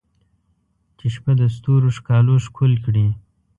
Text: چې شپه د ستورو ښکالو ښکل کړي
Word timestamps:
چې 0.97 1.05
شپه 1.15 1.33
د 1.39 1.41
ستورو 1.55 1.89
ښکالو 1.97 2.35
ښکل 2.45 2.71
کړي 2.85 3.05